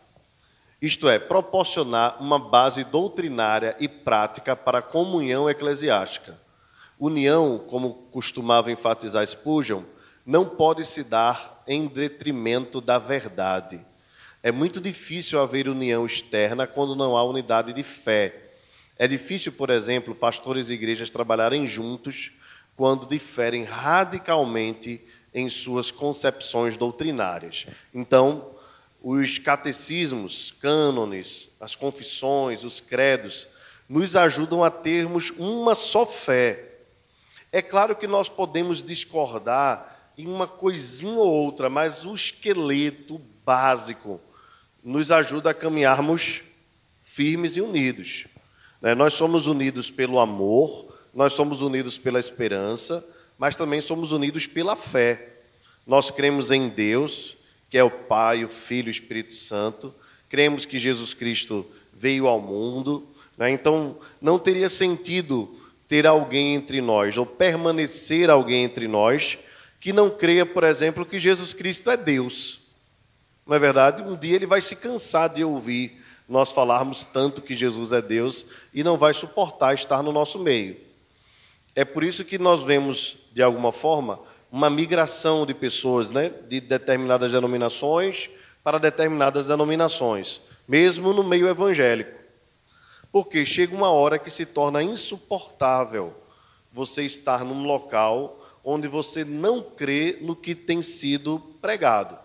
isto 0.81 1.09
é, 1.09 1.19
proporcionar 1.19 2.23
uma 2.23 2.39
base 2.39 2.85
doutrinária 2.85 3.75
e 3.81 3.89
prática 3.89 4.55
para 4.55 4.79
a 4.79 4.83
comunhão 4.83 5.49
eclesiástica. 5.49 6.39
União, 6.99 7.59
como 7.59 7.95
costumava 8.13 8.71
enfatizar 8.71 9.27
Spurgeon, 9.27 9.83
não 10.25 10.45
pode 10.45 10.85
se 10.85 11.03
dar 11.03 11.63
em 11.67 11.87
detrimento 11.87 12.81
da 12.81 12.99
verdade. 12.99 13.85
É 14.43 14.53
muito 14.53 14.81
difícil 14.81 15.41
haver 15.41 15.69
união 15.69 16.05
externa 16.05 16.67
quando 16.67 16.95
não 16.95 17.17
há 17.17 17.25
unidade 17.25 17.73
de 17.73 17.83
fé. 17.83 18.46
É 18.99 19.07
difícil, 19.07 19.53
por 19.53 19.71
exemplo, 19.71 20.15
pastores 20.15 20.71
e 20.71 20.75
igrejas 20.75 21.11
trabalharem 21.11 21.67
juntos 21.67 22.33
quando 22.77 23.07
diferem 23.07 23.65
radicalmente 23.65 25.03
em 25.35 25.49
suas 25.49 25.91
concepções 25.91 26.77
doutrinárias. 26.77 27.67
Então, 27.93 28.55
os 29.03 29.39
catecismos, 29.39 30.55
cânones, 30.61 31.51
as 31.61 31.77
confissões, 31.77 32.65
os 32.65 32.81
credos, 32.81 33.47
nos 33.89 34.17
ajudam 34.17 34.65
a 34.65 34.71
termos 34.71 35.31
uma 35.37 35.75
só 35.75 36.07
fé. 36.07 36.65
É 37.53 37.63
claro 37.63 37.95
que 37.95 38.07
nós 38.07 38.29
podemos 38.29 38.83
discordar 38.83 40.13
em 40.19 40.27
uma 40.27 40.47
coisinha 40.47 41.19
ou 41.19 41.29
outra, 41.29 41.69
mas 41.69 42.05
o 42.05 42.15
esqueleto 42.15 43.21
básico 43.45 44.21
nos 44.83 45.11
ajuda 45.11 45.51
a 45.51 45.55
caminharmos 45.55 46.43
firmes 47.01 47.57
e 47.57 47.61
unidos. 47.61 48.27
Né? 48.81 48.95
Nós 48.95 49.15
somos 49.15 49.47
unidos 49.47 49.91
pelo 49.91 50.19
amor, 50.19 50.95
nós 51.15 51.33
somos 51.33 51.63
unidos 51.63 51.99
pela 51.99 52.21
esperança, 52.21 53.05
mas 53.39 53.57
também 53.57 53.81
somos 53.81 54.13
unidos 54.13 54.47
pela 54.47 54.77
fé. 54.77 55.35
Nós 55.87 56.11
cremos 56.11 56.51
em 56.51 56.69
Deus, 56.69 57.37
que 57.71 57.79
é 57.79 57.85
o 57.85 57.91
Pai, 57.91 58.45
o 58.45 58.49
Filho 58.49 58.89
e 58.89 58.91
o 58.91 58.93
Espírito 58.93 59.35
Santo. 59.35 59.95
Cremos 60.29 60.65
que 60.65 60.79
Jesus 60.79 61.15
Cristo 61.15 61.67
veio 61.93 62.27
ao 62.27 62.41
mundo. 62.41 63.07
Né? 63.37 63.51
Então, 63.51 63.99
não 64.21 64.39
teria 64.39 64.69
sentido 64.69 65.57
ter 65.89 66.07
alguém 66.07 66.55
entre 66.55 66.81
nós, 66.81 67.17
ou 67.17 67.25
permanecer 67.25 68.29
alguém 68.29 68.65
entre 68.65 68.89
nós, 68.89 69.39
que 69.81 69.93
não 69.93 70.11
creia, 70.11 70.45
por 70.45 70.65
exemplo, 70.65 71.07
que 71.07 71.21
Jesus 71.21 71.53
Cristo 71.53 71.91
é 71.91 71.97
Deus. 71.97 72.61
Não 73.47 73.55
é 73.55 73.59
verdade? 73.59 74.03
Um 74.03 74.17
dia 74.17 74.35
ele 74.35 74.47
vai 74.47 74.61
se 74.61 74.75
cansar 74.75 75.29
de 75.29 75.45
ouvir 75.45 76.03
nós 76.29 76.51
falarmos 76.51 77.05
tanto 77.05 77.41
que 77.41 77.55
Jesus 77.55 77.93
é 77.93 78.03
Deus 78.03 78.47
e 78.75 78.83
não 78.83 78.97
vai 78.97 79.15
suportar 79.15 79.75
estar 79.75 80.03
no 80.03 80.13
nosso 80.13 80.39
meio. 80.39 80.77
É 81.75 81.85
por 81.85 82.03
isso 82.03 82.25
que 82.25 82.39
nós 82.39 82.63
vemos, 82.63 83.17
de 83.33 83.43
alguma 83.43 83.73
forma, 83.73 84.19
uma 84.51 84.71
migração 84.71 85.45
de 85.45 85.55
pessoas 85.55 86.11
né, 86.11 86.33
de 86.49 86.61
determinadas 86.61 87.33
denominações 87.33 88.31
para 88.65 88.79
determinadas 88.79 89.47
denominações, 89.47 90.41
mesmo 90.67 91.13
no 91.13 91.23
meio 91.23 91.49
evangélico. 91.49 92.19
Porque 93.13 93.47
chega 93.47 93.75
uma 93.75 93.91
hora 93.91 94.19
que 94.19 94.31
se 94.31 94.45
torna 94.45 94.83
insuportável 94.83 96.13
você 96.73 97.03
estar 97.03 97.45
num 97.45 97.65
local 97.65 98.41
onde 98.65 98.89
você 98.89 99.25
não 99.25 99.63
crê 99.63 100.19
no 100.21 100.35
que 100.35 100.55
tem 100.55 100.83
sido 100.83 101.39
pregado. 101.61 102.19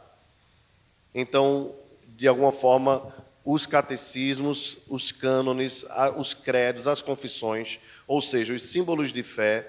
Então, 1.14 1.76
de 2.08 2.28
alguma 2.28 2.52
forma, 2.52 3.14
os 3.44 3.66
catecismos, 3.66 4.78
os 4.88 5.12
cânones, 5.12 5.86
os 6.18 6.34
credos, 6.34 6.88
as 6.88 7.02
confissões, 7.02 7.80
ou 8.08 8.22
seja, 8.22 8.54
os 8.54 8.64
símbolos 8.64 9.12
de 9.12 9.24
fé, 9.24 9.68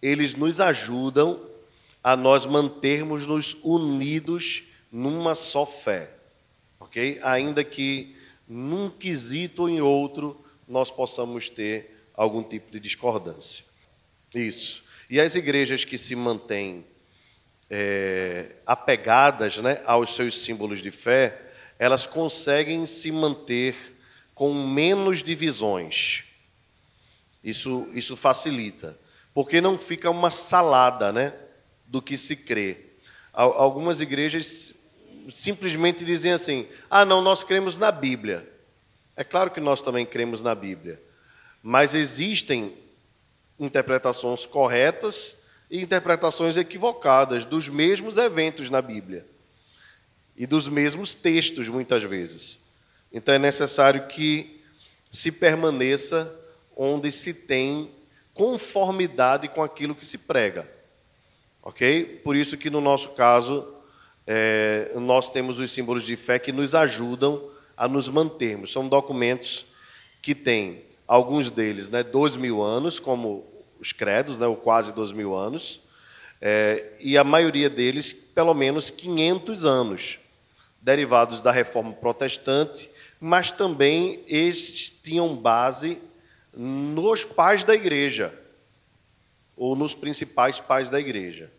eles 0.00 0.34
nos 0.34 0.60
ajudam 0.60 1.40
a 2.02 2.16
nós 2.16 2.46
mantermos-nos 2.46 3.56
unidos 3.62 4.64
numa 4.90 5.34
só 5.34 5.66
fé, 5.66 6.10
ok? 6.78 7.20
Ainda 7.22 7.62
que 7.62 8.16
num 8.48 8.88
quesito 8.88 9.62
ou 9.62 9.68
em 9.68 9.80
outro 9.80 10.42
nós 10.66 10.90
possamos 10.90 11.48
ter 11.48 12.04
algum 12.14 12.42
tipo 12.42 12.72
de 12.72 12.80
discordância. 12.80 13.64
Isso. 14.34 14.82
E 15.08 15.20
as 15.20 15.34
igrejas 15.34 15.84
que 15.84 15.98
se 15.98 16.16
mantêm 16.16 16.84
é, 17.68 18.56
apegadas 18.66 19.58
né, 19.58 19.80
aos 19.84 20.14
seus 20.14 20.42
símbolos 20.42 20.82
de 20.82 20.90
fé, 20.90 21.49
elas 21.80 22.04
conseguem 22.04 22.84
se 22.84 23.10
manter 23.10 23.74
com 24.34 24.52
menos 24.52 25.22
divisões. 25.22 26.24
Isso, 27.42 27.88
isso 27.94 28.14
facilita. 28.18 28.98
Porque 29.32 29.62
não 29.62 29.78
fica 29.78 30.10
uma 30.10 30.30
salada, 30.30 31.10
né? 31.10 31.32
do 31.86 32.02
que 32.02 32.18
se 32.18 32.36
crê. 32.36 32.76
Algumas 33.32 33.98
igrejas 33.98 34.74
simplesmente 35.30 36.04
dizem 36.04 36.32
assim: 36.32 36.68
ah, 36.90 37.06
não, 37.06 37.22
nós 37.22 37.42
cremos 37.42 37.78
na 37.78 37.90
Bíblia. 37.90 38.46
É 39.16 39.24
claro 39.24 39.50
que 39.50 39.58
nós 39.58 39.80
também 39.80 40.04
cremos 40.04 40.42
na 40.42 40.54
Bíblia, 40.54 41.02
mas 41.62 41.94
existem 41.94 42.74
interpretações 43.58 44.44
corretas 44.44 45.38
e 45.70 45.80
interpretações 45.80 46.58
equivocadas 46.58 47.46
dos 47.46 47.70
mesmos 47.70 48.18
eventos 48.18 48.68
na 48.68 48.82
Bíblia 48.82 49.29
e 50.40 50.46
dos 50.46 50.66
mesmos 50.66 51.14
textos, 51.14 51.68
muitas 51.68 52.02
vezes. 52.02 52.60
Então 53.12 53.34
é 53.34 53.38
necessário 53.38 54.06
que 54.06 54.62
se 55.12 55.30
permaneça 55.30 56.34
onde 56.74 57.12
se 57.12 57.34
tem 57.34 57.90
conformidade 58.32 59.48
com 59.48 59.62
aquilo 59.62 59.94
que 59.94 60.06
se 60.06 60.16
prega. 60.16 60.66
Ok? 61.62 62.22
Por 62.24 62.34
isso 62.34 62.56
que 62.56 62.70
no 62.70 62.80
nosso 62.80 63.10
caso, 63.10 63.68
é, 64.26 64.94
nós 64.96 65.28
temos 65.28 65.58
os 65.58 65.70
símbolos 65.72 66.06
de 66.06 66.16
fé 66.16 66.38
que 66.38 66.52
nos 66.52 66.74
ajudam 66.74 67.50
a 67.76 67.86
nos 67.86 68.08
mantermos. 68.08 68.72
São 68.72 68.88
documentos 68.88 69.66
que 70.22 70.34
têm, 70.34 70.84
alguns 71.06 71.50
deles, 71.50 71.90
né, 71.90 72.02
dois 72.02 72.34
mil 72.34 72.62
anos, 72.62 72.98
como 72.98 73.44
os 73.78 73.92
credos, 73.92 74.38
né, 74.38 74.46
ou 74.46 74.56
quase 74.56 74.90
dois 74.94 75.12
mil 75.12 75.34
anos, 75.34 75.82
é, 76.40 76.94
e 76.98 77.18
a 77.18 77.24
maioria 77.24 77.68
deles, 77.68 78.14
pelo 78.14 78.54
menos 78.54 78.88
500 78.88 79.66
anos, 79.66 80.18
derivados 80.80 81.42
da 81.42 81.50
reforma 81.50 81.92
protestante, 81.92 82.90
mas 83.20 83.52
também 83.52 84.24
estes 84.26 84.90
tinham 84.90 85.36
base 85.36 85.98
nos 86.52 87.24
pais 87.24 87.64
da 87.64 87.74
igreja, 87.74 88.34
ou 89.56 89.76
nos 89.76 89.94
principais 89.94 90.58
pais 90.58 90.88
da 90.88 90.98
igreja. 90.98 91.50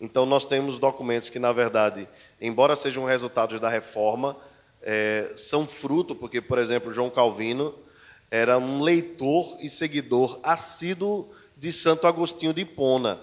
Então, 0.00 0.24
nós 0.24 0.46
temos 0.46 0.78
documentos 0.78 1.28
que, 1.28 1.38
na 1.38 1.52
verdade, 1.52 2.08
embora 2.40 2.74
sejam 2.74 3.04
resultados 3.04 3.60
da 3.60 3.68
reforma, 3.68 4.36
é, 4.80 5.32
são 5.36 5.66
fruto, 5.66 6.14
porque, 6.14 6.40
por 6.40 6.58
exemplo, 6.58 6.94
João 6.94 7.10
Calvino 7.10 7.74
era 8.30 8.56
um 8.56 8.80
leitor 8.80 9.56
e 9.60 9.68
seguidor 9.68 10.38
assíduo 10.42 11.30
de 11.56 11.72
Santo 11.72 12.06
Agostinho 12.06 12.54
de 12.54 12.62
Hipona, 12.62 13.20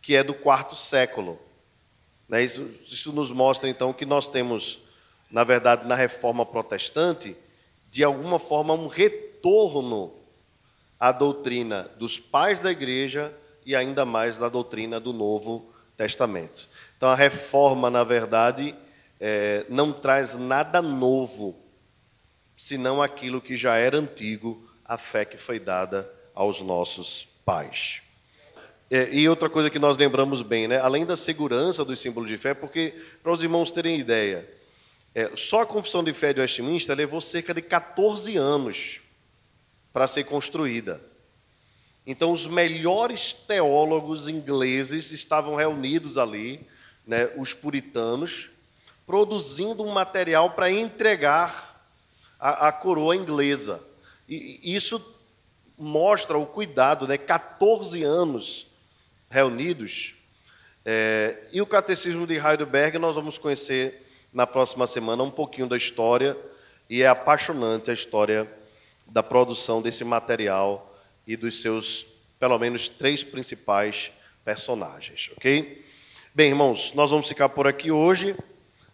que 0.00 0.14
é 0.14 0.22
do 0.22 0.34
quarto 0.34 0.76
século. 0.76 1.38
Né, 2.30 2.44
isso, 2.44 2.70
isso 2.86 3.12
nos 3.12 3.32
mostra, 3.32 3.68
então, 3.68 3.92
que 3.92 4.06
nós 4.06 4.28
temos, 4.28 4.78
na 5.28 5.42
verdade, 5.42 5.88
na 5.88 5.96
reforma 5.96 6.46
protestante, 6.46 7.36
de 7.90 8.04
alguma 8.04 8.38
forma, 8.38 8.72
um 8.72 8.86
retorno 8.86 10.14
à 10.98 11.10
doutrina 11.10 11.90
dos 11.98 12.20
pais 12.20 12.60
da 12.60 12.70
igreja 12.70 13.36
e 13.66 13.74
ainda 13.74 14.04
mais 14.04 14.38
da 14.38 14.48
doutrina 14.48 15.00
do 15.00 15.12
Novo 15.12 15.72
Testamento. 15.96 16.68
Então, 16.96 17.08
a 17.08 17.16
reforma, 17.16 17.90
na 17.90 18.04
verdade, 18.04 18.76
é, 19.18 19.66
não 19.68 19.92
traz 19.92 20.36
nada 20.36 20.80
novo, 20.80 21.58
senão 22.56 23.02
aquilo 23.02 23.40
que 23.40 23.56
já 23.56 23.74
era 23.74 23.98
antigo, 23.98 24.70
a 24.84 24.96
fé 24.96 25.24
que 25.24 25.36
foi 25.36 25.58
dada 25.58 26.08
aos 26.32 26.60
nossos 26.60 27.24
pais. 27.44 28.02
É, 28.90 29.08
e 29.12 29.28
outra 29.28 29.48
coisa 29.48 29.70
que 29.70 29.78
nós 29.78 29.96
lembramos 29.96 30.42
bem, 30.42 30.66
né? 30.66 30.80
além 30.80 31.06
da 31.06 31.16
segurança 31.16 31.84
dos 31.84 32.00
símbolos 32.00 32.28
de 32.28 32.36
fé, 32.36 32.54
porque, 32.54 32.92
para 33.22 33.30
os 33.30 33.40
irmãos 33.40 33.70
terem 33.70 33.96
ideia, 34.00 34.52
é, 35.14 35.30
só 35.36 35.60
a 35.60 35.66
confissão 35.66 36.02
de 36.02 36.12
fé 36.12 36.32
de 36.32 36.40
Westminster 36.40 36.96
levou 36.96 37.20
cerca 37.20 37.54
de 37.54 37.62
14 37.62 38.36
anos 38.36 39.00
para 39.92 40.08
ser 40.08 40.24
construída. 40.24 41.00
Então, 42.04 42.32
os 42.32 42.48
melhores 42.48 43.32
teólogos 43.32 44.26
ingleses 44.26 45.12
estavam 45.12 45.54
reunidos 45.54 46.18
ali, 46.18 46.66
né, 47.06 47.30
os 47.36 47.54
puritanos, 47.54 48.50
produzindo 49.06 49.84
um 49.84 49.92
material 49.92 50.50
para 50.50 50.68
entregar 50.68 51.80
a, 52.40 52.68
a, 52.68 52.72
coroa 52.72 53.14
inglesa. 53.14 53.80
E 54.28 54.74
isso 54.74 55.00
mostra 55.78 56.36
o 56.36 56.46
cuidado, 56.46 57.06
né, 57.06 57.16
14 57.16 58.02
anos 58.02 58.69
reunidos. 59.30 60.14
É, 60.84 61.38
e 61.52 61.62
o 61.62 61.66
Catecismo 61.66 62.26
de 62.26 62.34
Heidelberg 62.34 62.98
nós 62.98 63.14
vamos 63.14 63.38
conhecer 63.38 64.06
na 64.32 64.46
próxima 64.46 64.86
semana 64.86 65.22
um 65.22 65.30
pouquinho 65.30 65.68
da 65.68 65.76
história, 65.76 66.36
e 66.88 67.02
é 67.02 67.06
apaixonante 67.06 67.90
a 67.90 67.94
história 67.94 68.50
da 69.06 69.22
produção 69.22 69.80
desse 69.80 70.04
material 70.04 70.98
e 71.26 71.36
dos 71.36 71.62
seus, 71.62 72.06
pelo 72.38 72.58
menos, 72.58 72.88
três 72.88 73.22
principais 73.22 74.10
personagens, 74.44 75.30
ok? 75.36 75.84
Bem, 76.34 76.48
irmãos, 76.48 76.92
nós 76.94 77.10
vamos 77.10 77.28
ficar 77.28 77.48
por 77.48 77.66
aqui 77.66 77.90
hoje, 77.90 78.36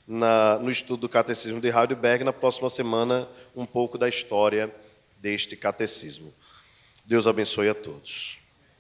na, 0.06 0.58
no 0.58 0.70
estudo 0.70 1.02
do 1.02 1.08
Catecismo 1.08 1.60
de 1.60 1.68
Heidelberg. 1.68 2.24
Na 2.24 2.32
próxima 2.32 2.70
semana, 2.70 3.28
um 3.54 3.66
pouco 3.66 3.98
da 3.98 4.08
história 4.08 4.72
deste 5.18 5.56
catecismo. 5.56 6.32
Deus 7.04 7.26
abençoe 7.26 7.68
a 7.68 7.74
todos. 7.74 8.38